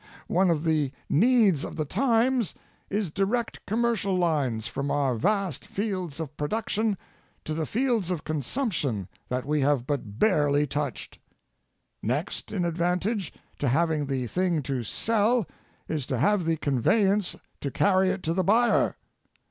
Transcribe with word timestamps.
One 0.29 0.49
of 0.49 0.63
the 0.63 0.91
needs 1.11 1.63
of 1.63 1.75
the 1.75 1.85
times 1.85 2.55
is 2.89 3.11
direct 3.11 3.63
commercial 3.67 4.17
lines 4.17 4.65
from 4.65 4.89
our 4.89 5.13
vast 5.13 5.63
fields 5.67 6.19
of 6.19 6.35
production 6.37 6.97
to 7.45 7.53
the 7.53 7.67
fields 7.67 8.09
of 8.09 8.23
consumption 8.23 9.07
that 9.29 9.45
we 9.45 9.61
have 9.61 9.85
but 9.85 10.17
barely 10.17 10.65
touched. 10.65 11.19
Next 12.01 12.51
in 12.51 12.65
advantage 12.65 13.31
to 13.59 13.67
having 13.67 14.07
the 14.07 14.25
thing 14.25 14.63
to 14.63 14.81
sell 14.81 15.45
is 15.87 16.07
to 16.07 16.17
have 16.17 16.45
the 16.45 16.57
conveyance 16.57 17.35
to 17.59 17.69
carry 17.69 18.09
it 18.09 18.23
to 18.23 18.33
the 18.33 18.43
buyer. 18.43 18.95